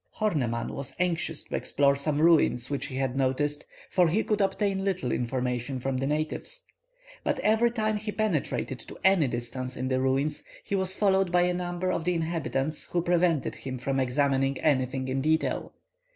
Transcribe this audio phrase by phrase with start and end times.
[0.19, 4.83] Horneman was anxious to explore some ruins which he had noticed, for he could obtain
[4.83, 6.65] little information from the natives.
[7.23, 11.43] But every time he penetrated to any distance in the ruins, he was followed by
[11.43, 15.71] a number of the inhabitants, who prevented him from examining anything in detail.